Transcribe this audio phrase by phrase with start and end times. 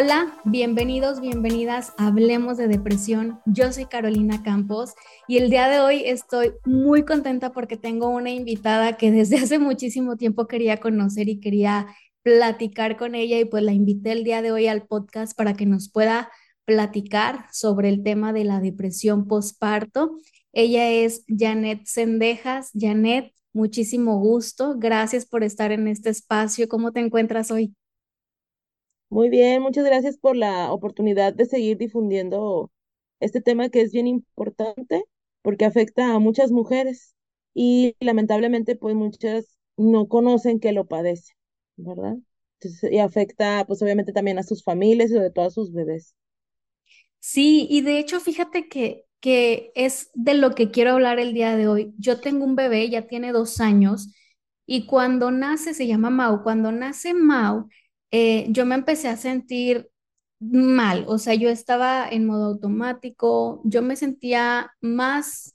[0.00, 3.40] Hola, bienvenidos, bienvenidas Hablemos de Depresión.
[3.46, 4.94] Yo soy Carolina Campos
[5.26, 9.58] y el día de hoy estoy muy contenta porque tengo una invitada que desde hace
[9.58, 11.88] muchísimo tiempo quería conocer y quería
[12.22, 15.66] platicar con ella y pues la invité el día de hoy al podcast para que
[15.66, 16.30] nos pueda
[16.64, 20.16] platicar sobre el tema de la depresión postparto.
[20.52, 22.70] Ella es Janet Sendejas.
[22.72, 24.76] Janet, muchísimo gusto.
[24.78, 26.68] Gracias por estar en este espacio.
[26.68, 27.74] ¿Cómo te encuentras hoy?
[29.10, 32.70] Muy bien, muchas gracias por la oportunidad de seguir difundiendo
[33.20, 35.04] este tema que es bien importante
[35.42, 37.14] porque afecta a muchas mujeres
[37.54, 41.36] y lamentablemente pues muchas no conocen que lo padecen,
[41.76, 42.16] ¿verdad?
[42.90, 46.14] Y afecta pues obviamente también a sus familias y sobre todo a sus bebés.
[47.20, 51.56] Sí, y de hecho fíjate que, que es de lo que quiero hablar el día
[51.56, 51.94] de hoy.
[51.98, 54.08] Yo tengo un bebé, ya tiene dos años
[54.66, 57.68] y cuando nace, se llama Mau, cuando nace Mau,
[58.10, 59.90] eh, yo me empecé a sentir
[60.40, 65.54] mal, o sea, yo estaba en modo automático, yo me sentía más,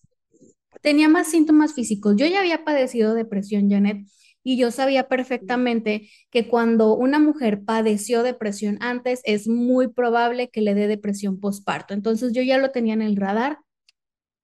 [0.81, 2.15] tenía más síntomas físicos.
[2.17, 4.05] Yo ya había padecido depresión, Janet,
[4.43, 10.61] y yo sabía perfectamente que cuando una mujer padeció depresión antes, es muy probable que
[10.61, 11.93] le dé depresión postparto.
[11.93, 13.59] Entonces yo ya lo tenía en el radar,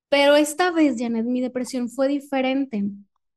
[0.10, 2.84] pero esta vez, Janet, mi depresión fue diferente.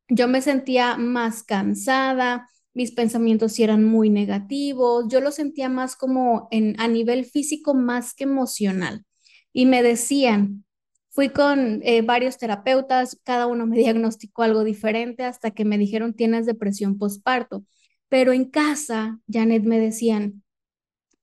[0.09, 6.49] Yo me sentía más cansada, mis pensamientos eran muy negativos, yo lo sentía más como
[6.51, 9.05] en, a nivel físico más que emocional.
[9.53, 10.65] Y me decían,
[11.11, 16.15] fui con eh, varios terapeutas, cada uno me diagnosticó algo diferente hasta que me dijeron
[16.15, 17.65] tienes depresión postparto.
[18.09, 20.43] Pero en casa, Janet, me decían,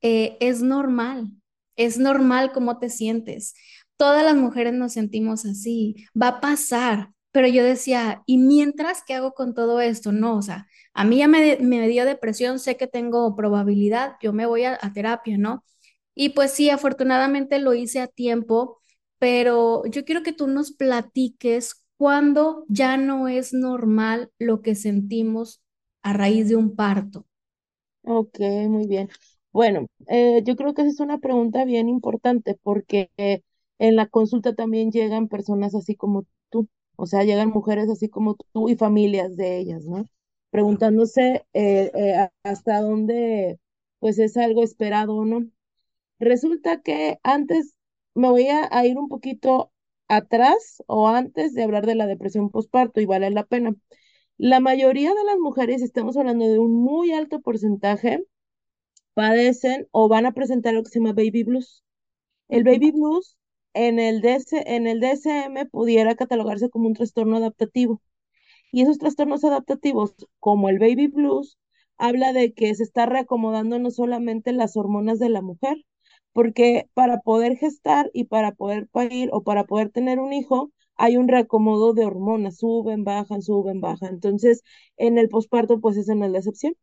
[0.01, 1.29] eh, es normal,
[1.75, 3.53] es normal cómo te sientes.
[3.97, 7.11] Todas las mujeres nos sentimos así, va a pasar.
[7.31, 10.11] Pero yo decía, ¿y mientras qué hago con todo esto?
[10.11, 14.33] No, o sea, a mí ya me, me dio depresión, sé que tengo probabilidad, yo
[14.33, 15.63] me voy a, a terapia, ¿no?
[16.15, 18.81] Y pues sí, afortunadamente lo hice a tiempo,
[19.19, 25.61] pero yo quiero que tú nos platiques cuándo ya no es normal lo que sentimos
[26.01, 27.25] a raíz de un parto.
[28.03, 28.39] Ok,
[28.69, 29.09] muy bien.
[29.51, 33.41] Bueno, eh, yo creo que esa es una pregunta bien importante porque eh,
[33.77, 36.67] en la consulta también llegan personas así como tú,
[36.99, 40.05] o sea, llegan mujeres así como tú y familias de ellas, ¿no?
[40.51, 43.59] Preguntándose eh, eh, hasta dónde
[43.99, 45.47] pues es algo esperado o no.
[46.19, 47.75] Resulta que antes
[48.15, 49.71] me voy a, a ir un poquito
[50.07, 53.75] atrás o antes de hablar de la depresión postparto y vale la pena.
[54.37, 58.25] La mayoría de las mujeres, estamos hablando de un muy alto porcentaje,
[59.13, 61.83] padecen o van a presentar lo que se llama baby blues.
[62.49, 63.37] El baby blues
[63.73, 64.21] en el
[64.65, 68.01] en el DSM pudiera catalogarse como un trastorno adaptativo.
[68.71, 71.57] Y esos trastornos adaptativos, como el baby blues,
[71.97, 75.77] habla de que se está reacomodando no solamente las hormonas de la mujer,
[76.33, 81.17] porque para poder gestar y para poder parir o para poder tener un hijo, hay
[81.17, 84.13] un reacomodo de hormonas, suben, bajan, suben, bajan.
[84.15, 84.61] Entonces,
[84.97, 86.75] en el posparto, pues es la excepción.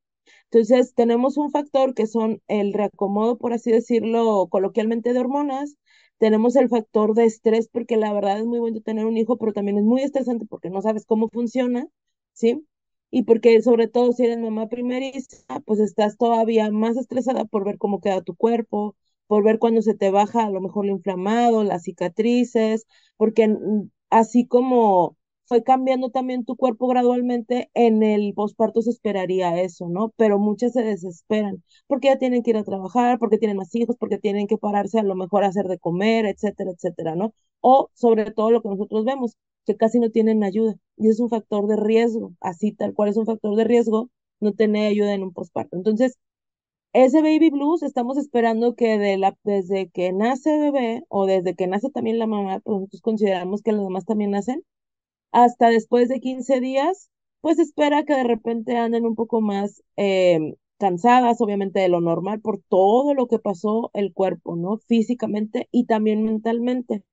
[0.51, 5.77] Entonces, tenemos un factor que son el reacomodo, por así decirlo, coloquialmente de hormonas.
[6.19, 9.53] Tenemos el factor de estrés, porque la verdad es muy bueno tener un hijo, pero
[9.53, 11.87] también es muy estresante porque no sabes cómo funciona,
[12.33, 12.67] ¿sí?
[13.11, 17.79] Y porque sobre todo si eres mamá primeriza, pues estás todavía más estresada por ver
[17.79, 21.65] cómo queda tu cuerpo, por ver cuando se te baja a lo mejor lo inflamado,
[21.65, 25.16] las cicatrices, porque mm, así como
[25.47, 30.13] fue cambiando también tu cuerpo gradualmente, en el posparto se esperaría eso, ¿no?
[30.17, 33.97] Pero muchas se desesperan porque ya tienen que ir a trabajar, porque tienen más hijos,
[33.99, 37.33] porque tienen que pararse a lo mejor a hacer de comer, etcétera, etcétera, ¿no?
[37.61, 39.37] O sobre todo lo que nosotros vemos,
[39.67, 43.17] que casi no tienen ayuda y es un factor de riesgo, así tal cual es
[43.17, 45.77] un factor de riesgo no tener ayuda en un posparto.
[45.77, 46.19] Entonces,
[46.93, 51.67] ese baby blues estamos esperando que de la, desde que nace bebé o desde que
[51.67, 54.63] nace también la mamá, pues nosotros consideramos que las mamás también nacen,
[55.33, 60.55] hasta después de 15 días, pues espera que de repente anden un poco más eh,
[60.79, 64.79] cansadas, obviamente de lo normal, por todo lo que pasó el cuerpo, ¿no?
[64.79, 67.05] Físicamente y también mentalmente.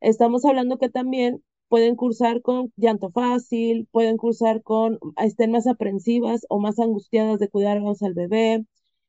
[0.00, 6.46] Estamos hablando que también pueden cursar con llanto fácil, pueden cursar con, estén más aprensivas
[6.48, 8.64] o más angustiadas de cuidarnos al bebé.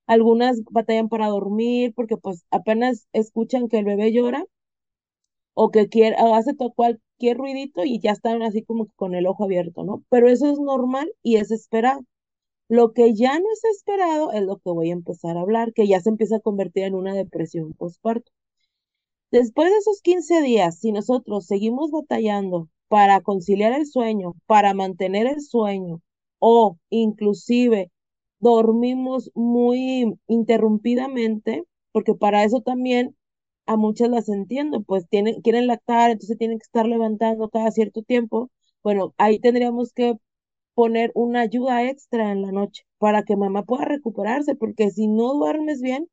[0.07, 4.45] Algunas batallan para dormir porque pues apenas escuchan que el bebé llora
[5.59, 9.45] o que quiere, o hace cualquier ruidito y ya están así como con el ojo
[9.45, 10.03] abierto, ¿no?
[10.09, 12.01] Pero eso es normal y es esperado.
[12.69, 15.87] Lo que ya no es esperado es lo que voy a empezar a hablar, que
[15.87, 18.31] ya se empieza a convertir en una depresión postparto.
[19.31, 25.25] Después de esos 15 días, si nosotros seguimos batallando para conciliar el sueño, para mantener
[25.25, 26.01] el sueño
[26.37, 27.91] o inclusive
[28.39, 33.16] dormimos muy interrumpidamente, porque para eso también
[33.67, 38.03] a muchas las entiendo, pues tienen, quieren lactar, entonces tienen que estar levantando cada cierto
[38.03, 38.49] tiempo.
[38.83, 40.15] Bueno, ahí tendríamos que
[40.75, 45.33] poner una ayuda extra en la noche para que mamá pueda recuperarse, porque si no
[45.35, 46.07] duermes bien,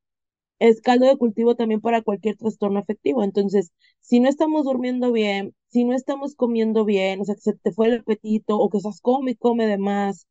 [0.59, 3.23] es caldo de cultivo también para cualquier trastorno afectivo.
[3.23, 7.55] Entonces, si no estamos durmiendo bien, si no estamos comiendo bien, o sea, que se
[7.55, 10.27] te fue el apetito o que estás come y come de más,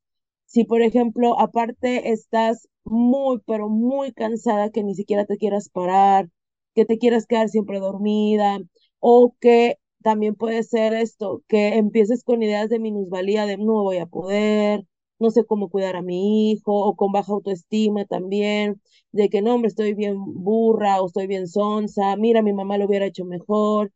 [0.45, 6.29] si por ejemplo, aparte estás muy, pero muy cansada que ni siquiera te quieras parar,
[6.75, 8.59] que te quieras quedar siempre dormida,
[8.99, 13.97] o que también puede ser esto, que empieces con ideas de minusvalía, de no voy
[13.97, 14.85] a poder,
[15.19, 18.81] no sé cómo cuidar a mi hijo, o con baja autoestima también,
[19.11, 22.85] de que no, hombre, estoy bien burra o estoy bien sonsa, mira, mi mamá lo
[22.85, 23.91] hubiera hecho mejor.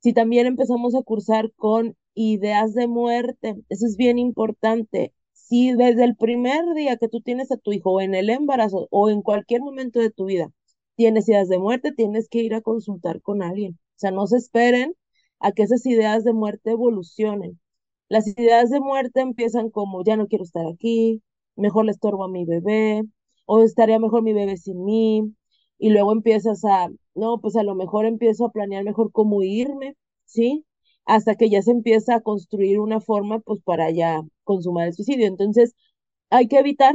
[0.00, 5.12] Si también empezamos a cursar con ideas de muerte, eso es bien importante.
[5.32, 9.10] Si desde el primer día que tú tienes a tu hijo, en el embarazo, o
[9.10, 10.50] en cualquier momento de tu vida,
[10.98, 13.74] tienes ideas de muerte, tienes que ir a consultar con alguien.
[13.74, 14.94] O sea, no se esperen
[15.40, 17.60] a que esas ideas de muerte evolucionen.
[18.08, 21.22] Las ideas de muerte empiezan como, ya no quiero estar aquí,
[21.56, 23.02] mejor le estorbo a mi bebé,
[23.46, 25.34] o estaría mejor mi bebé sin mí,
[25.78, 29.96] y luego empiezas a, no, pues a lo mejor empiezo a planear mejor cómo irme,
[30.24, 30.64] ¿sí?
[31.04, 35.26] Hasta que ya se empieza a construir una forma, pues para ya consumar el suicidio.
[35.26, 35.74] Entonces,
[36.30, 36.94] hay que evitar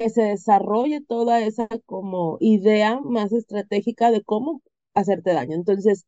[0.00, 4.62] que se desarrolle toda esa como idea más estratégica de cómo
[4.94, 5.54] hacerte daño.
[5.54, 6.06] Entonces,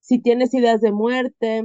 [0.00, 1.64] si tienes ideas de muerte,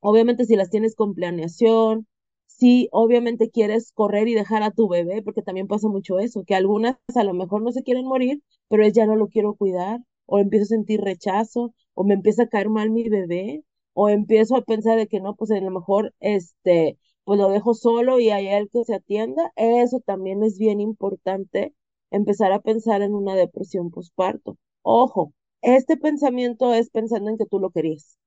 [0.00, 2.06] obviamente si las tienes con planeación,
[2.46, 6.54] si obviamente quieres correr y dejar a tu bebé, porque también pasa mucho eso, que
[6.54, 10.00] algunas a lo mejor no se quieren morir, pero es ya no lo quiero cuidar,
[10.26, 14.56] o empiezo a sentir rechazo, o me empieza a caer mal mi bebé, o empiezo
[14.56, 18.30] a pensar de que no, pues a lo mejor este, pues lo dejo solo y
[18.30, 19.52] hay el que se atienda.
[19.56, 21.74] Eso también es bien importante,
[22.12, 24.58] empezar a pensar en una depresión postparto.
[24.82, 28.18] Ojo, este pensamiento es pensando en que tú lo querías,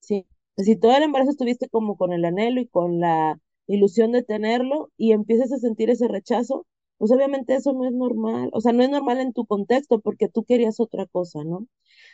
[0.00, 0.26] ¿sí?
[0.56, 4.90] Si todo el embarazo estuviste como con el anhelo y con la ilusión de tenerlo
[4.96, 6.66] y empiezas a sentir ese rechazo,
[6.98, 10.28] pues obviamente eso no es normal, o sea, no es normal en tu contexto porque
[10.28, 11.66] tú querías otra cosa, ¿no?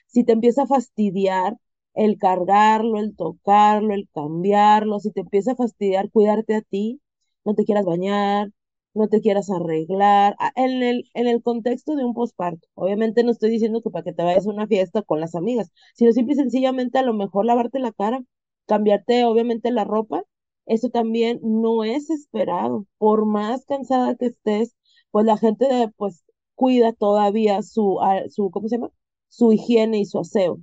[0.06, 1.56] Si te empieza a fastidiar
[1.94, 7.00] el cargarlo, el tocarlo, el cambiarlo, si te empieza a fastidiar cuidarte a ti,
[7.44, 8.50] no te quieras bañar,
[8.94, 12.68] no te quieras arreglar, ah, en el, en el contexto de un posparto.
[12.74, 15.70] Obviamente no estoy diciendo que para que te vayas a una fiesta con las amigas,
[15.94, 18.22] sino simple y sencillamente a lo mejor lavarte la cara,
[18.66, 20.22] cambiarte obviamente la ropa,
[20.66, 22.86] eso también no es esperado.
[22.98, 24.74] Por más cansada que estés,
[25.10, 25.66] pues la gente
[25.96, 26.24] pues
[26.54, 28.90] cuida todavía su, ah, su, ¿cómo se llama?
[29.28, 30.58] Su higiene y su aseo.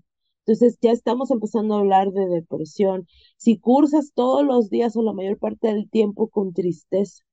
[0.46, 3.08] Entonces ya estamos empezando a hablar de depresión.
[3.38, 7.24] Si cursas todos los días o la mayor parte del tiempo con tristeza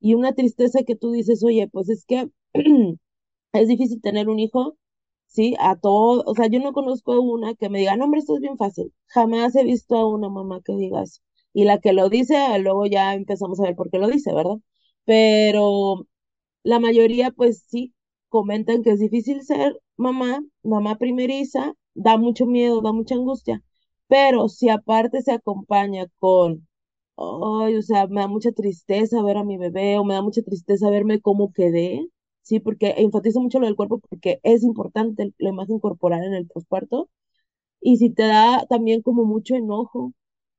[0.00, 2.30] y una tristeza que tú dices, oye, pues es que
[3.52, 4.76] es difícil tener un hijo,
[5.26, 5.56] ¿sí?
[5.60, 8.40] A todo, o sea, yo no conozco una que me diga, no, hombre, esto es
[8.42, 8.92] bien fácil.
[9.08, 11.20] Jamás he visto a una mamá que diga eso.
[11.52, 14.58] Y la que lo dice, luego ya empezamos a ver por qué lo dice, ¿verdad?
[15.04, 16.06] Pero
[16.62, 17.94] la mayoría, pues sí,
[18.28, 23.62] comentan que es difícil ser mamá, mamá primeriza, da mucho miedo, da mucha angustia,
[24.08, 26.66] pero si aparte se acompaña con,
[27.16, 30.42] ay, o sea, me da mucha tristeza ver a mi bebé o me da mucha
[30.42, 32.08] tristeza verme cómo quedé,
[32.42, 36.46] sí, porque enfatizo mucho lo del cuerpo porque es importante la imagen corporal en el
[36.48, 37.08] posparto,
[37.80, 40.12] y si te da también como mucho enojo,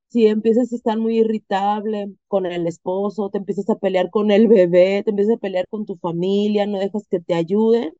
[0.09, 4.47] si empiezas a estar muy irritable con el esposo, te empiezas a pelear con el
[4.49, 7.93] bebé, te empiezas a pelear con tu familia, no dejas que te ayuden,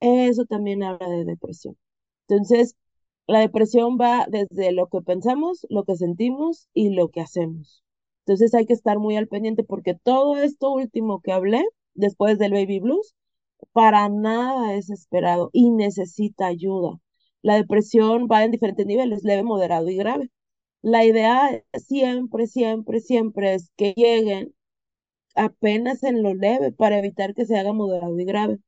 [0.00, 1.76] eso también habla de depresión.
[2.30, 2.76] Entonces,
[3.26, 7.82] la depresión va desde lo que pensamos, lo que sentimos y lo que hacemos.
[8.26, 12.52] Entonces hay que estar muy al pendiente porque todo esto último que hablé, después del
[12.52, 13.14] baby blues,
[13.72, 16.98] para nada es esperado y necesita ayuda.
[17.42, 20.30] La depresión va en diferentes niveles, leve, moderado y grave.
[20.82, 24.54] La idea siempre, siempre, siempre es que lleguen
[25.34, 28.58] apenas en lo leve para evitar que se haga moderado y grave.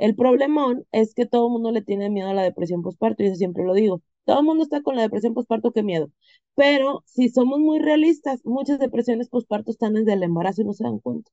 [0.00, 3.26] El problemón es que todo el mundo le tiene miedo a la depresión postparto, y
[3.26, 4.02] eso siempre lo digo.
[4.24, 6.10] Todo el mundo está con la depresión postparto, qué miedo.
[6.54, 10.84] Pero si somos muy realistas, muchas depresiones postparto están desde el embarazo y no se
[10.84, 11.30] dan cuenta.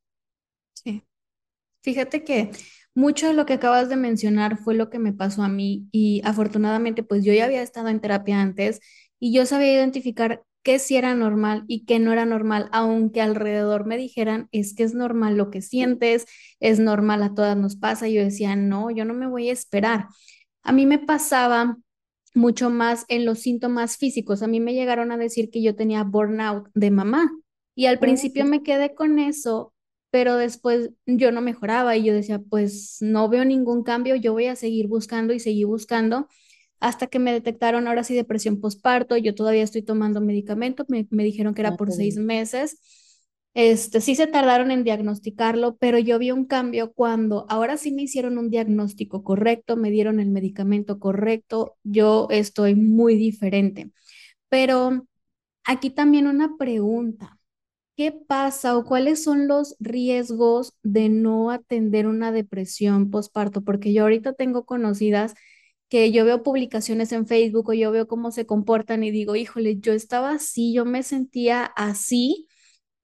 [0.73, 1.03] Sí.
[1.81, 2.51] Fíjate que
[2.95, 6.21] mucho de lo que acabas de mencionar fue lo que me pasó a mí y
[6.25, 8.81] afortunadamente pues yo ya había estado en terapia antes
[9.19, 13.85] y yo sabía identificar qué sí era normal y qué no era normal, aunque alrededor
[13.85, 16.25] me dijeran, es que es normal lo que sientes,
[16.59, 18.07] es normal, a todas nos pasa.
[18.07, 20.07] Y yo decía, no, yo no me voy a esperar.
[20.63, 21.77] A mí me pasaba
[22.33, 24.43] mucho más en los síntomas físicos.
[24.43, 27.31] A mí me llegaron a decir que yo tenía burnout de mamá
[27.75, 28.45] y al Ah, principio sí.
[28.45, 29.73] me quedé con eso
[30.09, 34.45] pero después yo no mejoraba y yo decía, pues no veo ningún cambio, yo voy
[34.47, 36.27] a seguir buscando y seguir buscando
[36.79, 41.23] hasta que me detectaron ahora sí depresión postparto, yo todavía estoy tomando medicamento, me, me
[41.23, 42.17] dijeron que era Ah, por seis bien.
[42.17, 42.79] meses.
[43.53, 48.03] Este, sí se tardaron en diagnosticarlo, pero yo vi un cambio cuando ahora sí me
[48.03, 53.91] hicieron un diagnóstico correcto, me dieron el medicamento correcto, yo estoy muy diferente.
[54.49, 55.07] Pero
[55.65, 57.39] aquí también una pregunta.
[57.97, 63.63] ¿Qué pasa o cuáles son los riesgos de no atender una depresión postparto?
[63.63, 65.33] Porque yo ahorita tengo conocidas
[65.89, 69.79] que yo veo publicaciones en Facebook o yo veo cómo se comportan y digo, híjole,
[69.79, 72.47] yo estaba así, yo me sentía así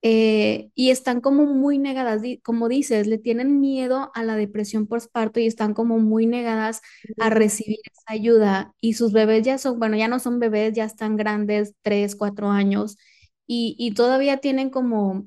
[0.02, 5.40] eh, y están como muy negadas, como dices, le tienen miedo a la depresión postparto
[5.40, 6.82] y están como muy negadas
[7.20, 10.84] a recibir esa ayuda y sus bebés ya son, bueno, ya no son bebés, ya
[10.86, 12.98] están grandes, tres, cuatro años
[13.48, 15.26] y, y todavía tienen como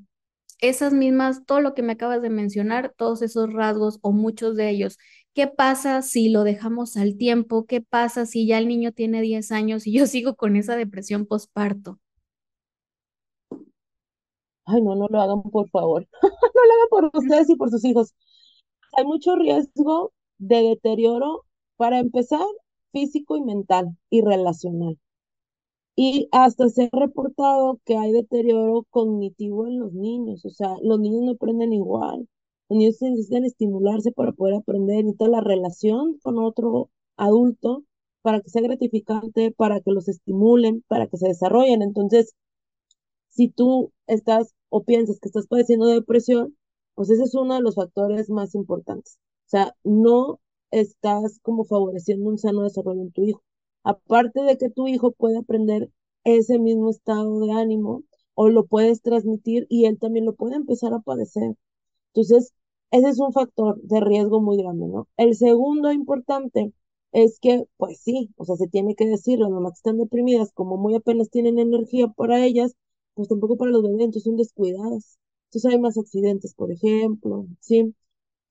[0.59, 4.69] esas mismas, todo lo que me acabas de mencionar, todos esos rasgos o muchos de
[4.69, 4.97] ellos.
[5.37, 7.67] ¿Qué pasa si lo dejamos al tiempo?
[7.67, 11.27] ¿Qué pasa si ya el niño tiene 10 años y yo sigo con esa depresión
[11.27, 11.99] postparto?
[14.65, 16.07] Ay, no, no lo hagan, por favor.
[16.23, 18.15] No lo hagan por ustedes y por sus hijos.
[18.93, 21.43] Hay mucho riesgo de deterioro,
[21.75, 22.47] para empezar,
[22.91, 24.97] físico y mental y relacional.
[25.95, 30.99] Y hasta se ha reportado que hay deterioro cognitivo en los niños, o sea, los
[30.99, 32.27] niños no aprenden igual.
[32.69, 37.83] Los niños necesitan estimularse para poder aprender, necesitan la relación con otro adulto
[38.21, 41.81] para que sea gratificante, para que los estimulen, para que se desarrollen.
[41.81, 42.33] Entonces,
[43.29, 46.57] si tú estás o piensas que estás padeciendo de depresión,
[46.95, 49.17] pues ese es uno de los factores más importantes.
[49.45, 50.39] O sea, no
[50.71, 53.43] estás como favoreciendo un sano desarrollo en tu hijo.
[53.83, 55.89] Aparte de que tu hijo puede aprender
[56.23, 60.93] ese mismo estado de ánimo o lo puedes transmitir y él también lo puede empezar
[60.93, 61.55] a padecer.
[62.17, 62.53] Entonces,
[62.91, 65.07] ese es un factor de riesgo muy grande, ¿no?
[65.17, 66.73] El segundo importante
[67.11, 70.77] es que, pues sí, o sea, se tiene que decir, las mamás están deprimidas, como
[70.77, 72.75] muy apenas tienen energía para ellas,
[73.13, 75.17] pues tampoco para los bebés, entonces son descuidadas.
[75.47, 77.93] Entonces hay más accidentes, por ejemplo, ¿sí?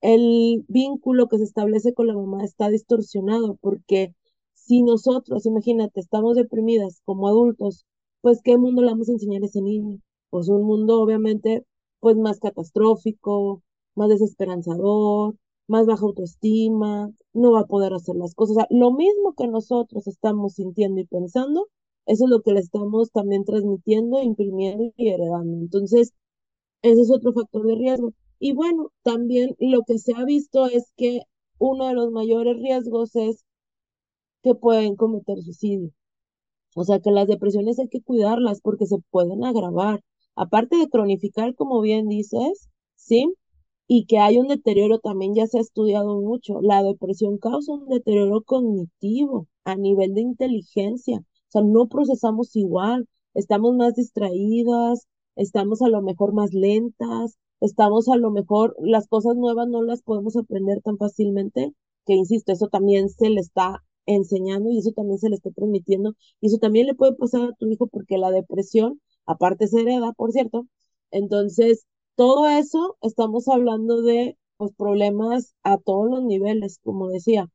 [0.01, 4.15] El vínculo que se establece con la mamá está distorsionado porque
[4.55, 7.85] si nosotros, imagínate, estamos deprimidas como adultos,
[8.21, 9.99] pues ¿qué mundo le vamos a enseñar a ese niño?
[10.31, 11.63] Pues un mundo obviamente
[11.99, 13.63] pues más catastrófico,
[13.95, 15.35] más desesperanzador,
[15.67, 18.57] más baja autoestima, no va a poder hacer las cosas.
[18.57, 21.67] O sea, lo mismo que nosotros estamos sintiendo y pensando,
[22.05, 25.57] eso es lo que le estamos también transmitiendo, imprimiendo y heredando.
[25.57, 26.13] Entonces,
[26.81, 28.13] ese es otro factor de riesgo.
[28.39, 31.21] Y bueno, también lo que se ha visto es que
[31.59, 33.43] uno de los mayores riesgos es
[34.43, 35.91] que pueden cometer suicidio.
[36.75, 40.01] O sea que las depresiones hay que cuidarlas porque se pueden agravar.
[40.37, 43.33] Aparte de cronificar, como bien dices, ¿sí?
[43.87, 46.61] Y que hay un deterioro, también ya se ha estudiado mucho.
[46.61, 51.17] La depresión causa un deterioro cognitivo a nivel de inteligencia.
[51.19, 58.07] O sea, no procesamos igual, estamos más distraídas, estamos a lo mejor más lentas, estamos
[58.09, 61.73] a lo mejor, las cosas nuevas no las podemos aprender tan fácilmente,
[62.05, 66.15] que insisto, eso también se le está enseñando y eso también se le está transmitiendo
[66.41, 70.13] y eso también le puede pasar a tu hijo porque la depresión, aparte se hereda,
[70.13, 70.67] por cierto.
[71.11, 77.49] Entonces, todo eso estamos hablando de pues, problemas a todos los niveles, como decía,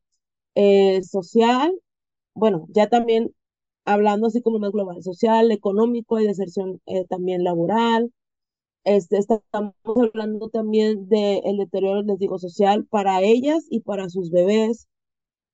[0.54, 1.72] eh, social,
[2.34, 3.34] bueno, ya también
[3.84, 8.12] hablando así como más global, social, económico y deserción eh, también laboral.
[8.84, 14.88] Este, estamos hablando también del deterioro, les digo, social para ellas y para sus bebés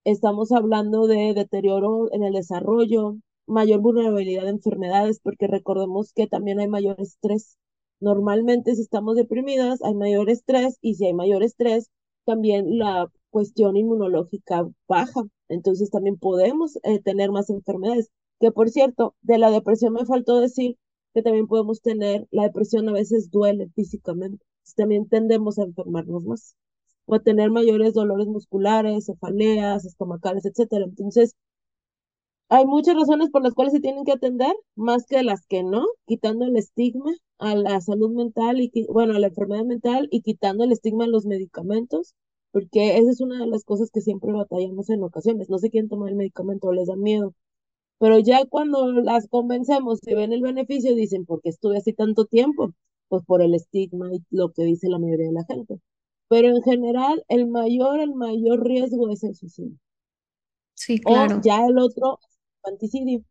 [0.05, 3.17] Estamos hablando de deterioro en el desarrollo,
[3.49, 7.57] mayor vulnerabilidad a enfermedades, porque recordemos que también hay mayor estrés.
[8.01, 11.91] Normalmente si estamos deprimidas hay mayor estrés y si hay mayor estrés,
[12.25, 15.23] también la cuestión inmunológica baja.
[15.49, 18.11] Entonces también podemos eh, tener más enfermedades.
[18.41, 20.77] Que por cierto, de la depresión me faltó decir
[21.15, 24.45] que también podemos tener, la depresión a veces duele físicamente.
[24.77, 26.55] También tendemos a enfermarnos más
[27.07, 30.85] o a tener mayores dolores musculares, cefaleas, estomacales, etcétera.
[30.85, 31.35] Entonces,
[32.51, 35.85] hay muchas razones por las cuales se tienen que atender, más que las que no,
[36.07, 40.65] quitando el estigma a la salud mental y, bueno, a la enfermedad mental y quitando
[40.65, 42.15] el estigma a los medicamentos,
[42.53, 45.51] porque esa es una de las cosas que siempre batallamos en ocasiones.
[45.51, 47.35] No se quieren tomar el medicamento, les da miedo.
[47.99, 52.27] Pero ya cuando las convencemos y ven el beneficio, dicen, ¿por qué estuve así tanto
[52.27, 52.73] tiempo?
[53.09, 55.81] Pues por el estigma y lo que dice la mayoría de la gente.
[56.29, 59.79] Pero en general, el mayor, el mayor riesgo es el suicidio.
[60.75, 61.41] Sí, O claro.
[61.41, 62.21] ya el otro,
[62.69, 63.21] infanticidio.
[63.21, 63.25] O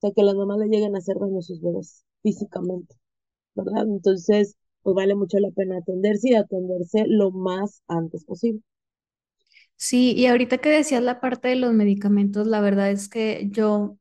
[0.00, 2.96] sea, que las mamás le lleguen a hacer daño a sus bebés físicamente,
[3.56, 3.84] ¿verdad?
[3.88, 8.62] Entonces, pues vale mucho la pena atenderse y atenderse lo más antes posible.
[9.76, 13.98] Sí, y ahorita que decías la parte de los medicamentos, la verdad es que yo,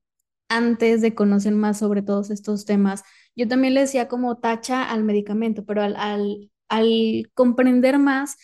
[0.50, 3.04] antes de conocer más sobre todos estos temas,
[3.36, 8.38] yo también le decía como tacha al medicamento, pero al, al, al comprender más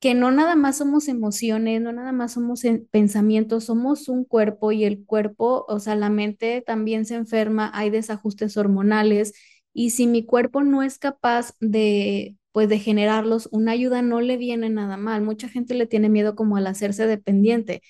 [0.00, 4.72] que no nada más somos emociones, no nada más somos en- pensamientos, somos un cuerpo
[4.72, 9.32] y el cuerpo, o sea, la mente también se enferma, hay desajustes hormonales
[9.72, 14.36] y si mi cuerpo no es capaz de, pues, de generarlos, una ayuda no le
[14.36, 15.22] viene nada mal.
[15.22, 17.82] Mucha gente le tiene miedo como al hacerse dependiente,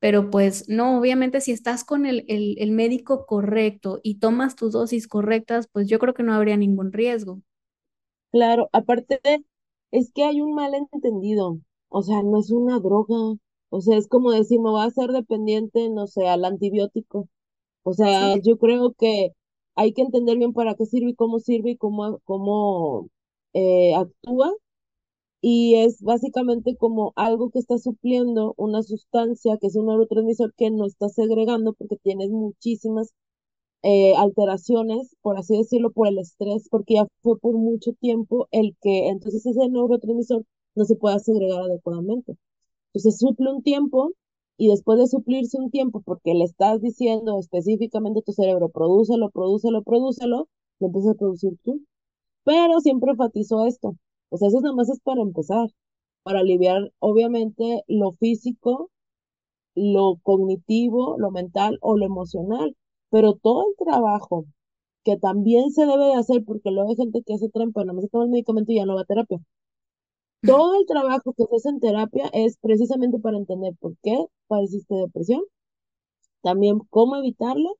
[0.00, 4.72] pero pues no, obviamente si estás con el, el, el médico correcto y tomas tus
[4.72, 7.40] dosis correctas, pues yo creo que no habría ningún riesgo.
[8.32, 9.44] Claro, aparte de,
[9.90, 13.16] es que hay un malentendido, o sea, no es una droga,
[13.70, 17.28] o sea, es como decir, me voy a hacer dependiente, no sé, al antibiótico.
[17.84, 18.42] O sea, Sí.
[18.42, 19.32] yo creo que
[19.76, 23.08] hay que entender bien para qué sirve y cómo sirve y cómo, cómo
[23.54, 24.52] eh, actúa.
[25.42, 30.70] Y es básicamente como algo que está supliendo una sustancia que es un neurotransmisor que
[30.70, 33.12] no está segregando porque tienes muchísimas
[33.82, 38.76] eh, alteraciones, por así decirlo, por el estrés, porque ya fue por mucho tiempo el
[38.82, 40.44] que entonces ese neurotransmisor
[40.74, 42.36] no se pueda segregar adecuadamente.
[42.92, 44.12] Entonces suple un tiempo
[44.56, 49.30] y después de suplirse un tiempo, porque le estás diciendo específicamente a tu cerebro, prodúcelo,
[49.30, 50.48] prodúcelo, prodúcelo,
[50.80, 51.80] lo empiezas a producir tú.
[52.44, 53.96] Pero siempre enfatizó esto.
[54.30, 55.68] O sea, eso nada más es para empezar,
[56.22, 58.90] para aliviar obviamente lo físico,
[59.74, 62.76] lo cognitivo, lo mental o lo emocional.
[63.10, 64.46] Pero todo el trabajo
[65.04, 68.04] que también se debe de hacer, porque luego hay gente que hace trampa, nada más
[68.04, 69.40] se toma el medicamento y ya no va a terapia.
[70.42, 74.94] Todo el trabajo que se hace en terapia es precisamente para entender por qué padeciste
[74.94, 75.40] depresión,
[76.42, 77.76] también cómo evitarlo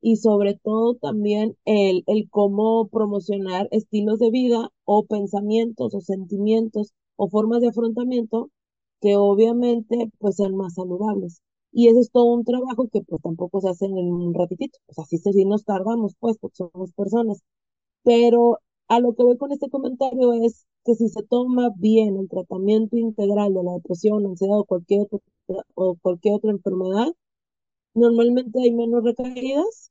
[0.00, 6.92] y sobre todo también el, el cómo promocionar estilos de vida o pensamientos o sentimientos
[7.16, 8.50] o formas de afrontamiento
[9.00, 11.40] que obviamente pues sean más saludables.
[11.74, 14.98] Y ese es todo un trabajo que pues tampoco se hace en un ratitito, pues
[15.00, 17.42] así sí nos tardamos pues porque somos personas.
[18.04, 22.28] Pero a lo que voy con este comentario es que si se toma bien el
[22.28, 25.20] tratamiento integral de la depresión, ansiedad o cualquier otra,
[25.74, 27.08] o cualquier otra enfermedad,
[27.94, 29.90] normalmente hay menos recaídas.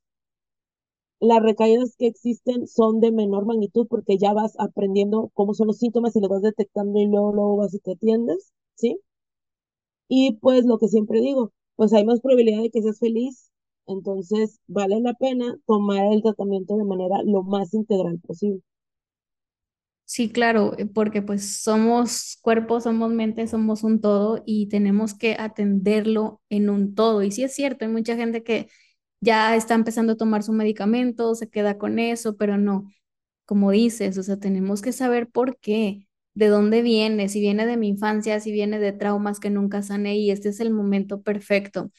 [1.18, 5.78] Las recaídas que existen son de menor magnitud porque ya vas aprendiendo cómo son los
[5.78, 9.00] síntomas y los vas detectando y luego, luego vas y te atiendes, ¿sí?
[10.08, 13.50] Y pues lo que siempre digo, pues hay más probabilidad de que seas feliz,
[13.86, 18.62] entonces vale la pena tomar el tratamiento de manera lo más integral posible.
[20.06, 25.36] Sí, claro, eh, porque pues somos cuerpo, somos mente, somos un todo y tenemos que
[25.38, 27.22] atenderlo en un todo.
[27.22, 28.68] Y sí es cierto, hay mucha gente que
[29.20, 32.90] ya está empezando a tomar su medicamento, se queda con eso, pero no,
[33.46, 37.76] como dices, o sea, tenemos que saber por qué, de dónde viene, si viene de
[37.76, 41.90] mi infancia, si viene de traumas que nunca sané y este es el momento perfecto.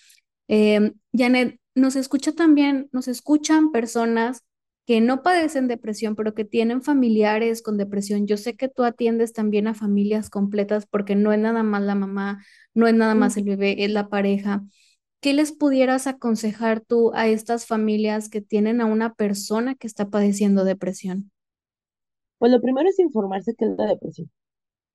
[0.47, 4.43] Eh, Janet, nos escucha también, nos escuchan personas
[4.85, 8.27] que no padecen depresión, pero que tienen familiares con depresión.
[8.27, 11.95] Yo sé que tú atiendes también a familias completas porque no es nada más la
[11.95, 12.43] mamá,
[12.73, 14.63] no es nada más el bebé, es la pareja.
[15.21, 20.09] ¿Qué les pudieras aconsejar tú a estas familias que tienen a una persona que está
[20.09, 21.31] padeciendo depresión?
[22.45, 24.29] Pues lo primero es informarse qué es la depresión,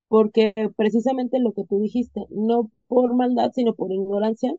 [0.09, 4.55] porque precisamente lo que tú dijiste, no por maldad, sino por ignorancia,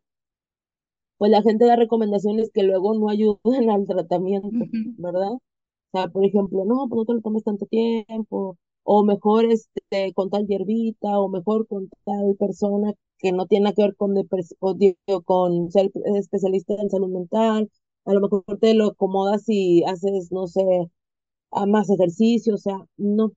[1.17, 4.49] pues la gente da recomendaciones que luego no ayudan al tratamiento.
[4.97, 5.31] ¿verdad?
[5.33, 5.41] O
[5.93, 10.29] sea, por ejemplo, no, pues no te lo tomes tanto tiempo, o mejor este, con
[10.29, 14.15] tal hierbita, o mejor con tal persona que no tiene nada que ver con,
[14.77, 17.71] digo, con ser especialista en salud mental,
[18.05, 20.63] a lo mejor te lo acomodas y haces, no sé,
[21.51, 23.25] a más ejercicio, o sea, no.
[23.27, 23.33] O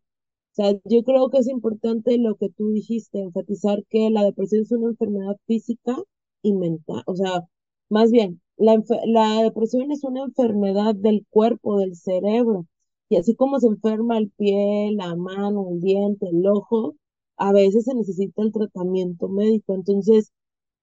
[0.53, 4.73] sea, yo creo que es importante lo que tú dijiste, enfatizar que la depresión es
[4.73, 5.97] una enfermedad física
[6.43, 7.03] y mental.
[7.07, 7.43] O sea,
[7.91, 12.67] más bien, la, la depresión es una enfermedad del cuerpo, del cerebro.
[13.09, 16.95] Y así como se enferma el pie, la mano, el diente, el ojo,
[17.37, 19.75] a veces se necesita el tratamiento médico.
[19.75, 20.33] Entonces,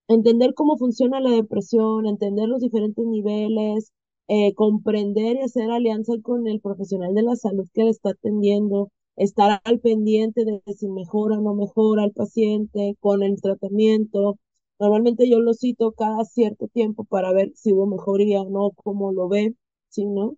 [0.07, 3.91] entender cómo funciona la depresión, entender los diferentes niveles,
[4.33, 8.89] eh, comprender y hacer alianza con el profesional de la salud que le está atendiendo,
[9.17, 14.39] estar al pendiente de si mejora o no mejora el paciente con el tratamiento.
[14.79, 19.11] Normalmente yo lo cito cada cierto tiempo para ver si hubo mejoría o no, cómo
[19.11, 19.53] lo ve,
[19.89, 20.37] si no.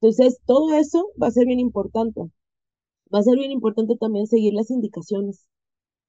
[0.00, 2.20] Entonces, todo eso va a ser bien importante.
[3.14, 5.46] Va a ser bien importante también seguir las indicaciones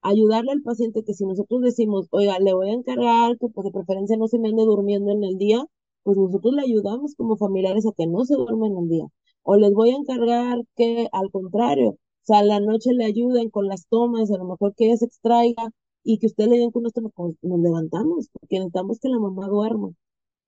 [0.01, 3.71] ayudarle al paciente que si nosotros decimos, oiga, le voy a encargar que pues de
[3.71, 5.65] preferencia no se me ande durmiendo en el día,
[6.03, 9.05] pues nosotros le ayudamos como familiares a que no se duermen en el día.
[9.43, 13.49] O les voy a encargar que al contrario, O sea, a la noche le ayuden
[13.49, 15.69] con las tomas, a lo mejor que ella se extraiga
[16.03, 19.47] y que usted le den con tomas, pues, nos levantamos, porque necesitamos que la mamá
[19.47, 19.91] duerma.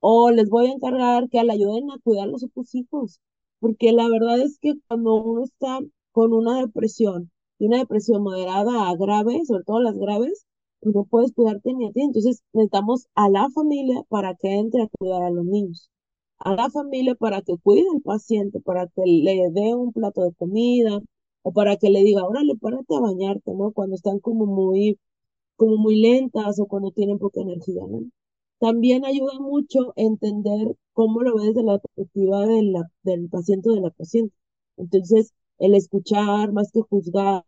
[0.02, 3.20] O les voy a encargar que la ayuden a cuidar a los otros hijos,
[3.60, 5.80] porque la verdad es que cuando uno está
[6.12, 10.46] con una depresión, y una depresión moderada a grave, sobre todo las graves,
[10.86, 12.02] no puedes cuidarte ni a ti.
[12.02, 15.90] Entonces necesitamos a la familia para que entre a cuidar a los niños,
[16.40, 20.34] a la familia para que cuide al paciente, para que le dé un plato de
[20.34, 21.00] comida,
[21.44, 23.72] o para que le diga, órale, párate a bañarte, ¿no?
[23.72, 24.98] Cuando están como muy,
[25.56, 28.02] como muy lentas o cuando tienen poca energía, ¿no?
[28.60, 32.46] También ayuda mucho entender cómo lo ves desde la perspectiva
[33.04, 34.36] del paciente o de la paciente.
[34.78, 37.44] Entonces, el escuchar más que juzgar,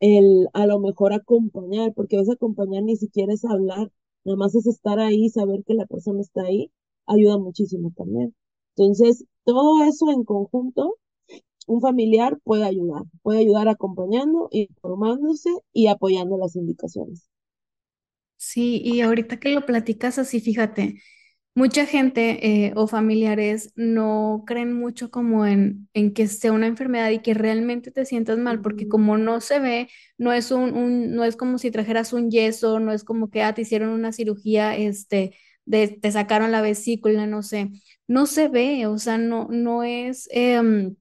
[0.00, 3.90] el a lo mejor acompañar, porque a veces acompañar ni siquiera es hablar,
[4.24, 6.72] nada más es estar ahí, saber que la persona está ahí,
[7.06, 8.34] ayuda muchísimo también.
[8.76, 10.96] Entonces, todo eso en conjunto,
[11.66, 17.28] un familiar puede ayudar, puede ayudar acompañando, informándose y apoyando las indicaciones.
[18.36, 21.02] Sí, y ahorita que lo platicas así, fíjate,
[21.54, 27.10] mucha gente eh, o familiares no creen mucho como en, en que sea una enfermedad
[27.10, 31.14] y que realmente te sientas mal, porque como no se ve, no es un, un-
[31.14, 34.12] no es como si trajeras un yeso, no es como que ah, te hicieron una
[34.12, 35.36] cirugía, este,
[35.66, 37.70] de, te sacaron la vesícula, no sé,
[38.08, 40.96] no se ve, o sea, no, no es, em,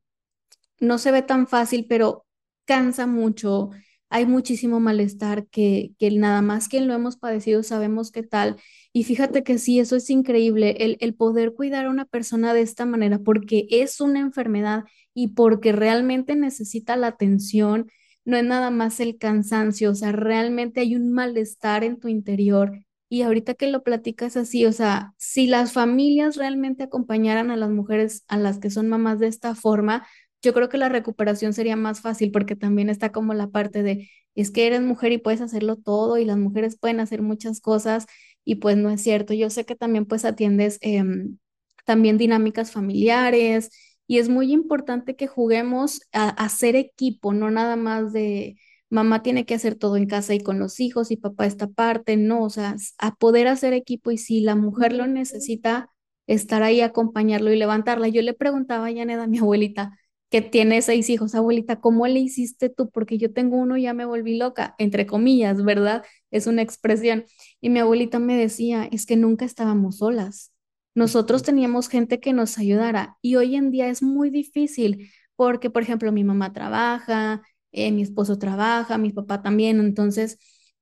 [0.79, 2.25] no se ve tan fácil, pero
[2.65, 3.71] cansa mucho.
[4.09, 8.57] Hay muchísimo malestar que, que nada más que lo hemos padecido sabemos qué tal.
[8.91, 12.61] Y fíjate que sí, eso es increíble, el, el poder cuidar a una persona de
[12.61, 17.89] esta manera, porque es una enfermedad y porque realmente necesita la atención,
[18.25, 22.79] no es nada más el cansancio, o sea, realmente hay un malestar en tu interior.
[23.11, 27.71] Y ahorita que lo platicas así, o sea, si las familias realmente acompañaran a las
[27.71, 30.05] mujeres, a las que son mamás de esta forma,
[30.41, 34.10] yo creo que la recuperación sería más fácil porque también está como la parte de,
[34.36, 38.06] es que eres mujer y puedes hacerlo todo y las mujeres pueden hacer muchas cosas
[38.45, 39.34] y pues no es cierto.
[39.34, 41.38] Yo sé que también pues atiendes em,
[41.86, 43.69] también dinámicas familiares
[44.08, 48.58] y es muy importante que juguemos a, a ser equipo, no nada más de
[48.89, 52.17] mamá tiene que hacer todo en casa y con los hijos y papá esta parte,
[52.17, 55.89] no, o sea, a poder hacer equipo y si la mujer lo necesita,
[56.28, 58.08] estar ahí, acompañarlo y levantarla.
[58.08, 59.97] Yo le preguntaba a Yaneda, a mi abuelita,
[60.29, 62.89] que tiene seis hijos, abuelita, ¿cómo le hiciste tú?
[62.91, 66.03] Porque yo tengo uno y ya me volví loca, entre comillas, ¿verdad?
[66.31, 67.25] Es una expresión.
[67.61, 70.51] Y mi abuelita me decía, es que nunca estábamos solas.
[70.95, 75.81] Nosotros teníamos gente que nos ayudara y hoy en día es muy difícil porque, por
[75.83, 80.37] ejemplo, mi mamá trabaja, eh, mi esposo trabaja, mi papá también, entonces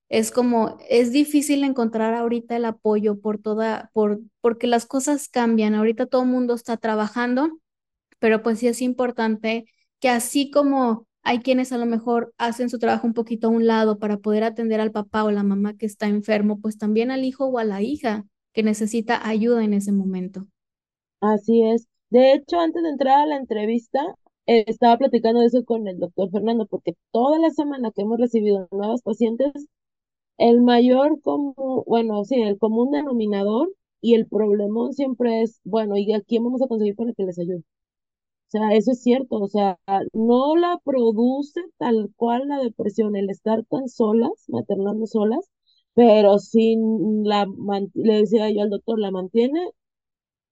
[0.10, 5.76] es como, es difícil encontrar ahorita el apoyo por toda, por, porque las cosas cambian.
[5.76, 7.60] Ahorita todo el mundo está trabajando
[8.20, 9.66] pero pues sí es importante
[10.00, 13.68] que así como hay quienes a lo mejor hacen su trabajo un poquito a un
[13.68, 17.24] lado para poder atender al papá o la mamá que está enfermo, pues también al
[17.26, 20.48] hijo o a la hija que necesita ayuda en ese momento.
[21.22, 21.88] Así es.
[22.10, 24.00] De hecho, antes de entrar a la entrevista,
[24.48, 28.18] eh, estaba platicando de eso con el doctor Fernando, porque toda la semana que hemos
[28.20, 29.52] recibido nuevos pacientes,
[30.38, 33.70] el mayor como, bueno, sí, el común denominador
[34.02, 37.40] y el problemón siempre es, bueno, ¿y a quién vamos a conseguir para que les
[37.40, 37.64] ayude?
[38.48, 39.78] O sea, eso es cierto, o sea,
[40.14, 45.50] no la produce tal cual la depresión, el estar tan solas, maternando solas,
[45.94, 47.46] pero sin la,
[47.94, 49.70] le decía yo al doctor, la mantiene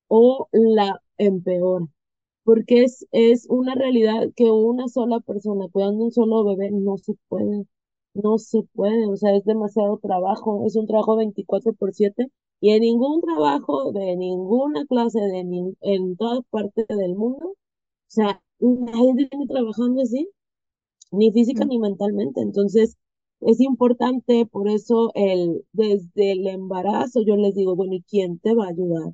[0.08, 1.86] o la empeora,
[2.44, 7.14] porque es, es una realidad que una sola persona cuidando un solo bebé no se
[7.30, 7.66] puede,
[8.16, 12.32] no se puede, o sea, es demasiado trabajo, es un trabajo 24 por 7
[12.62, 17.56] y en ningún trabajo de ninguna clase de nin- en todas partes del mundo,
[18.16, 20.30] sea, nadie viene trabajando así
[21.12, 22.42] ni física ni mentalmente.
[22.42, 22.98] Entonces,
[23.42, 28.54] es importante, por eso, el, desde el embarazo, yo les digo, bueno, ¿y quién te
[28.56, 29.14] va a ayudar?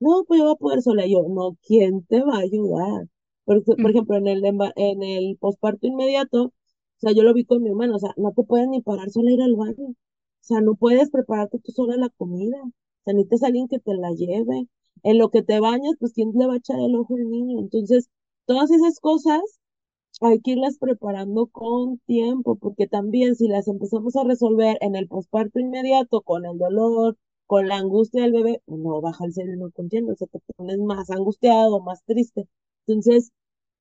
[0.00, 1.06] No, pues yo voy a poder sola.
[1.06, 3.08] Yo, no, ¿quién te va a ayudar?
[3.44, 3.86] Por Mm.
[3.90, 4.42] ejemplo, en el,
[4.76, 6.52] en el posparto inmediato, o
[6.98, 9.30] sea, yo lo vi con mi hermano, o sea, no te puedes ni parar sola
[9.30, 9.88] a ir al baño.
[9.90, 9.96] O
[10.40, 12.58] sea, no puedes prepararte tú sola la comida.
[12.64, 12.72] O
[13.04, 14.68] sea, necesitas a alguien que te la lleve.
[15.04, 17.58] En lo que te bañas, pues, ¿quién le va a echar el ojo al niño?
[17.60, 18.08] Entonces,
[18.52, 19.40] todas esas cosas
[20.20, 25.08] hay que irlas preparando con tiempo, porque también si las empezamos a resolver en el
[25.08, 29.66] posparto inmediato, con el dolor, con la angustia del bebé, pues no baja el cerebro,
[29.66, 32.48] no contiendo, o sea, te pones más angustiado, más triste.
[32.86, 33.32] Entonces,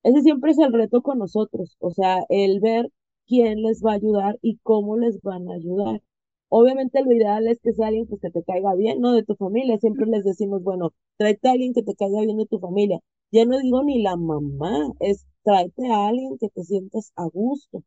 [0.03, 2.91] ese siempre es el reto con nosotros, o sea, el ver
[3.27, 6.01] quién les va a ayudar y cómo les van a ayudar.
[6.49, 9.13] Obviamente lo ideal es que sea alguien pues, que te caiga bien, ¿no?
[9.13, 9.77] De tu familia.
[9.79, 12.99] Siempre les decimos, bueno, tráete a alguien que te caiga bien de tu familia.
[13.31, 17.83] Ya no digo ni la mamá, es tráete a alguien que te sientas a gusto.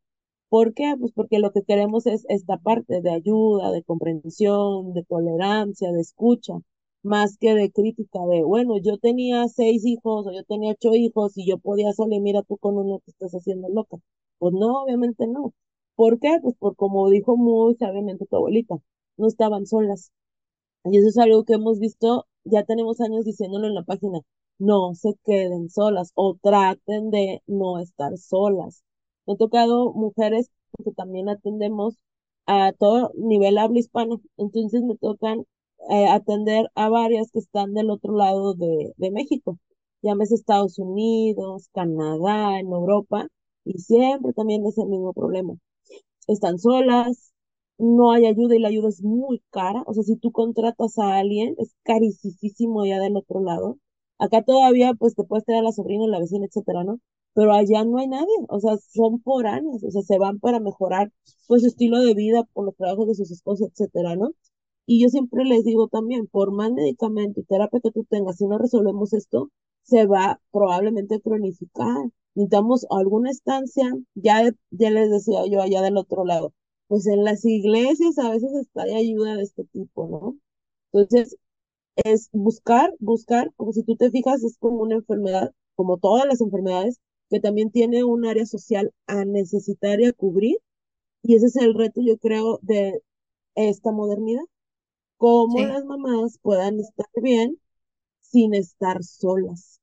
[0.51, 0.95] ¿Por qué?
[0.99, 6.01] Pues porque lo que queremos es esta parte de ayuda, de comprensión, de tolerancia, de
[6.01, 6.55] escucha,
[7.03, 11.37] más que de crítica de, bueno, yo tenía seis hijos o yo tenía ocho hijos
[11.39, 13.99] y yo podía solo y mira tú con uno que estás haciendo loca.
[14.39, 15.53] Pues no, obviamente no.
[15.97, 16.39] ¿Por qué?
[16.43, 18.77] Pues por como dijo muy sabiamente tu abuelita,
[19.19, 20.13] no estaban solas.
[20.85, 24.21] Y eso es algo que hemos visto, ya tenemos años diciéndolo en la página,
[24.59, 28.83] no se queden solas o traten de no estar solas.
[29.27, 30.51] Me he tocado mujeres
[30.85, 31.97] que también atendemos
[32.47, 35.45] a todo nivel habla hispano, entonces me tocan
[35.91, 39.59] eh, atender a varias que están del otro lado de, de México,
[40.03, 43.27] llámese Estados Unidos, Canadá, en Europa,
[43.65, 45.55] y siempre también es el mismo problema.
[46.29, 47.33] Están solas,
[47.79, 49.83] no hay ayuda y la ayuda es muy cara.
[49.87, 53.79] O sea, si tú contratas a alguien, es carísimo ya del otro lado.
[54.19, 57.01] Acá todavía, pues te puedes tener a la sobrina, la vecina, etcétera, ¿no?
[57.35, 58.27] Pero allá no hay nadie.
[58.49, 59.83] O sea, son por años.
[59.85, 61.13] O sea, se van para mejorar,
[61.49, 64.31] pues, su estilo de vida por los trabajos de sus esposos, etcétera, ¿no?
[64.87, 68.47] Y yo siempre les digo también, por más medicamento y terapia que tú tengas, si
[68.47, 69.51] no resolvemos esto,
[69.83, 72.07] se va probablemente a cronificar.
[72.35, 76.53] Necesitamos alguna estancia, ya, ya les decía yo allá del otro lado
[76.89, 80.37] pues en las iglesias a veces está hay ayuda de este tipo, ¿no?
[80.93, 81.37] Entonces,
[81.97, 86.41] es buscar, buscar, como si tú te fijas, es como una enfermedad, como todas las
[86.41, 90.59] enfermedades, que también tiene un área social a necesitar y a cubrir,
[91.23, 93.03] y ese es el reto, yo creo, de
[93.57, 94.45] esta modernidad,
[95.19, 95.67] cómo Sí.
[95.67, 97.59] las mamás puedan estar bien
[98.21, 99.81] sin estar solas.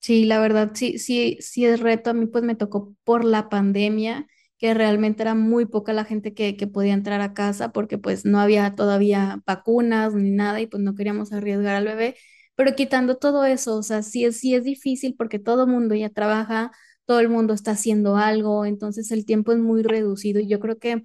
[0.00, 2.10] Sí, la verdad, sí, sí, sí es reto.
[2.10, 4.26] A mí pues me tocó por la pandemia,
[4.58, 8.24] que realmente era muy poca la gente que, que podía entrar a casa porque pues
[8.24, 12.16] no había todavía vacunas ni nada y pues no queríamos arriesgar al bebé.
[12.56, 16.08] Pero quitando todo eso, o sea, sí sí es difícil porque todo el mundo ya
[16.10, 16.70] trabaja,
[17.04, 20.78] todo el mundo está haciendo algo, entonces el tiempo es muy reducido y yo creo
[20.78, 21.02] que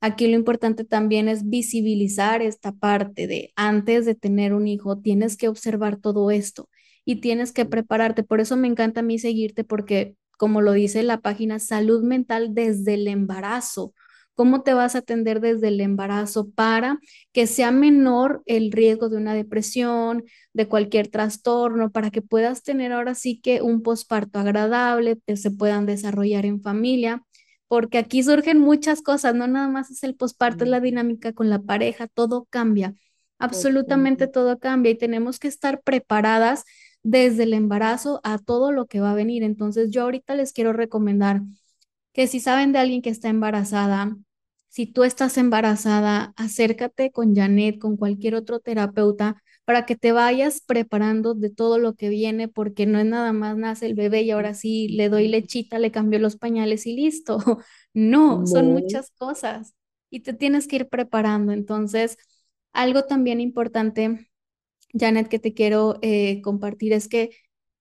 [0.00, 5.36] aquí lo importante también es visibilizar esta parte de antes de tener un hijo, tienes
[5.36, 6.68] que observar todo esto
[7.04, 8.22] y tienes que prepararte.
[8.24, 12.52] Por eso me encanta a mí seguirte porque, como lo dice la página, salud mental
[12.52, 13.94] desde el embarazo.
[14.34, 16.98] ¿Cómo te vas a atender desde el embarazo para
[17.30, 22.90] que sea menor el riesgo de una depresión, de cualquier trastorno, para que puedas tener
[22.90, 27.22] ahora sí que un posparto agradable, que se puedan desarrollar en familia?
[27.68, 31.50] Porque aquí surgen muchas cosas, no nada más es el posparto, es la dinámica con
[31.50, 32.96] la pareja, todo cambia,
[33.38, 36.64] absolutamente todo cambia y tenemos que estar preparadas
[37.02, 39.42] desde el embarazo a todo lo que va a venir.
[39.42, 41.42] Entonces, yo ahorita les quiero recomendar
[42.12, 44.16] que si saben de alguien que está embarazada,
[44.68, 50.60] si tú estás embarazada, acércate con Janet, con cualquier otro terapeuta, para que te vayas
[50.66, 54.30] preparando de todo lo que viene, porque no es nada más nace el bebé y
[54.30, 57.38] ahora sí le doy lechita, le cambio los pañales y listo.
[57.94, 59.74] No, son muchas cosas
[60.08, 61.52] y te tienes que ir preparando.
[61.52, 62.16] Entonces,
[62.72, 64.31] algo también importante
[64.92, 67.30] Janet, que te quiero eh, compartir es que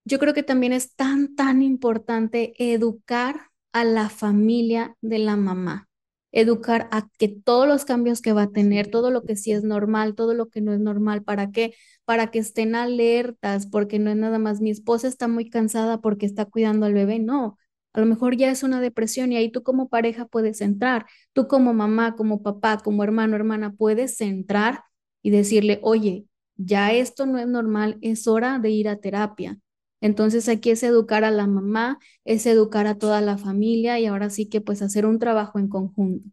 [0.06, 5.88] yo creo que también es tan, tan importante educar a la familia de la mamá,
[6.32, 9.64] educar a que todos los cambios que va a tener, todo lo que sí es
[9.64, 11.74] normal, todo lo que no es normal, ¿para qué?
[12.06, 16.26] Para que estén alertas, porque no es nada más mi esposa está muy cansada porque
[16.26, 17.58] está cuidando al bebé, no.
[17.94, 21.48] A lo mejor ya es una depresión y ahí tú como pareja puedes entrar, tú
[21.48, 24.84] como mamá, como papá, como hermano, hermana, puedes entrar
[25.22, 26.26] y decirle, oye,
[26.66, 29.60] ya esto no es normal, es hora de ir a terapia.
[30.02, 34.30] Entonces aquí es educar a la mamá, es educar a toda la familia y ahora
[34.30, 36.30] sí que pues hacer un trabajo en conjunto.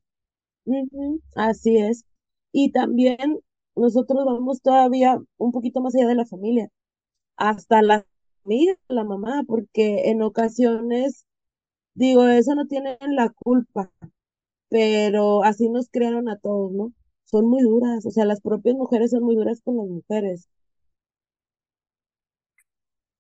[1.36, 2.04] Así es.
[2.52, 3.18] Y también
[3.76, 6.68] nosotros vamos todavía un poquito más allá de la familia,
[7.36, 8.06] hasta la
[8.46, 11.26] amiga, la mamá, porque en ocasiones,
[11.94, 13.92] digo, eso no tienen la culpa,
[14.70, 16.92] pero así nos crearon a todos, ¿no?
[17.30, 20.48] Son muy duras, o sea, las propias mujeres son muy duras con las mujeres.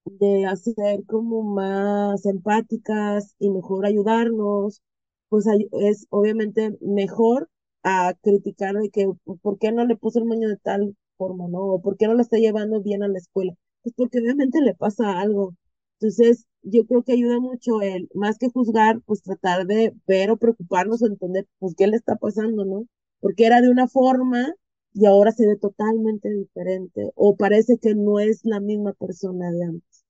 [0.04, 4.82] de hacer como más empáticas y mejor ayudarnos,
[5.28, 5.46] pues
[5.82, 7.48] es obviamente mejor
[7.82, 9.06] a criticar de que
[9.42, 11.60] por qué no le puso el moño de tal forma, ¿no?
[11.60, 13.54] O por qué no lo está llevando bien a la escuela.
[13.82, 15.54] Pues porque obviamente le pasa algo.
[16.00, 20.36] Entonces, yo creo que ayuda mucho el, más que juzgar, pues tratar de ver o
[20.38, 22.86] preocuparnos o entender, pues qué le está pasando, ¿no?
[23.20, 24.54] Porque era de una forma
[24.94, 29.64] y ahora se ve totalmente diferente o parece que no es la misma persona de
[29.64, 30.04] antes.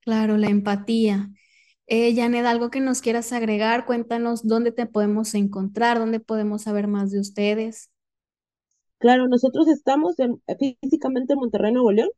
[0.00, 1.30] Claro, la empatía.
[1.88, 6.88] Eh, Janet, algo que nos quieras agregar, cuéntanos dónde te podemos encontrar, dónde podemos saber
[6.88, 7.90] más de ustedes.
[8.98, 10.42] Claro, nosotros estamos en-
[10.80, 12.10] físicamente en Monterrey, Nuevo León,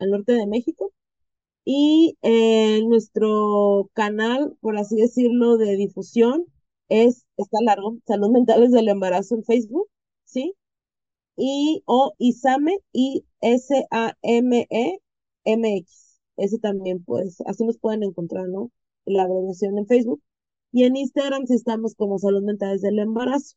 [0.00, 0.92] al norte de México,
[1.66, 6.46] Y eh, nuestro canal, por así decirlo, de difusión
[6.88, 9.88] es, está largo, Salud Mentales del Embarazo en Facebook,
[10.24, 10.54] ¿sí?
[11.36, 14.98] Y, o ISAME, I-S-A-M-E,
[15.44, 16.20] M-X.
[16.36, 18.70] Ese también, pues, así nos pueden encontrar, ¿no?
[19.04, 20.22] La abreviación en Facebook.
[20.72, 23.56] Y en Instagram sí estamos como Salud Mentales del Embarazo.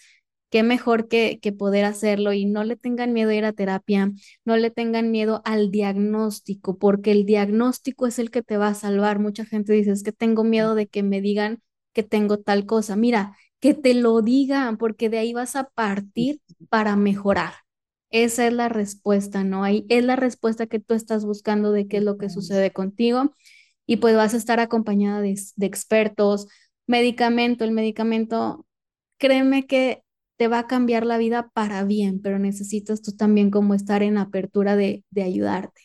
[0.49, 4.11] qué mejor que, que poder hacerlo y no le tengan miedo a ir a terapia,
[4.45, 8.73] no le tengan miedo al diagnóstico, porque el diagnóstico es el que te va a
[8.75, 9.19] salvar.
[9.19, 11.61] Mucha gente dice, es que tengo miedo de que me digan
[11.93, 12.95] que tengo tal cosa.
[12.95, 17.53] Mira, que te lo digan, porque de ahí vas a partir para mejorar.
[18.11, 19.63] Esa es la respuesta, ¿no?
[19.63, 23.35] Ahí es la respuesta que tú estás buscando de qué es lo que sucede contigo
[23.85, 26.47] y pues vas a estar acompañada de, expertos,
[26.87, 28.67] medicamento, el medicamento,
[29.17, 30.03] créeme que
[30.37, 34.17] te va a cambiar la vida para bien, pero necesitas tú también como estar en
[34.17, 35.81] apertura de, ayudarte.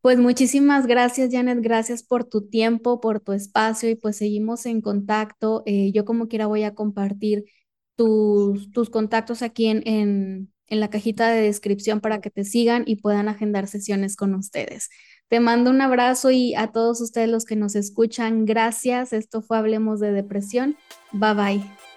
[0.00, 1.58] Pues muchísimas gracias, Janet.
[1.60, 5.62] Gracias por tu tiempo, por tu espacio y pues seguimos en contacto.
[5.66, 7.44] Eh, yo como quiera voy a compartir
[7.96, 12.84] tus, tus contactos aquí en, en, en la cajita de descripción para que te sigan
[12.86, 14.88] y puedan agendar sesiones con ustedes.
[15.28, 19.12] Te mando un abrazo y a todos ustedes los que nos escuchan, gracias.
[19.12, 20.76] Esto fue Hablemos de Depresión.
[21.12, 21.87] Bye bye.